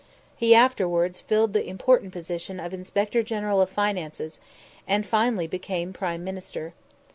He 0.35 0.55
afterwards 0.55 1.19
filled 1.19 1.53
the 1.53 1.63
important 1.63 2.11
position 2.11 2.59
of 2.59 2.73
Inspector 2.73 3.21
General 3.21 3.61
of 3.61 3.69
Finances, 3.69 4.39
and 4.87 5.05
finally 5.05 5.45
became 5.45 5.93
Prime 5.93 6.23
Minister. 6.23 6.73